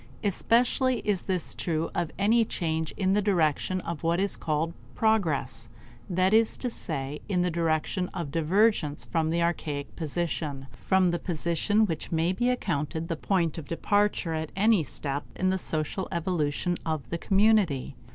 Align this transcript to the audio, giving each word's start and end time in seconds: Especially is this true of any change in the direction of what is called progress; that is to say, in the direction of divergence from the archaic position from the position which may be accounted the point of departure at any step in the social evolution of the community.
Especially 0.23 0.97
is 1.07 1.21
this 1.21 1.53
true 1.53 1.91
of 1.93 2.09
any 2.17 2.43
change 2.43 2.91
in 2.93 3.13
the 3.13 3.21
direction 3.21 3.81
of 3.81 4.01
what 4.01 4.19
is 4.19 4.35
called 4.35 4.73
progress; 4.95 5.69
that 6.09 6.33
is 6.33 6.57
to 6.57 6.71
say, 6.71 7.21
in 7.29 7.43
the 7.43 7.51
direction 7.51 8.09
of 8.11 8.31
divergence 8.31 9.05
from 9.05 9.29
the 9.29 9.43
archaic 9.43 9.95
position 9.95 10.65
from 10.71 11.11
the 11.11 11.19
position 11.19 11.85
which 11.85 12.11
may 12.11 12.33
be 12.33 12.49
accounted 12.49 13.09
the 13.09 13.15
point 13.15 13.59
of 13.59 13.67
departure 13.67 14.33
at 14.33 14.51
any 14.55 14.83
step 14.83 15.23
in 15.35 15.51
the 15.51 15.59
social 15.59 16.07
evolution 16.11 16.77
of 16.83 17.07
the 17.11 17.19
community. 17.19 17.95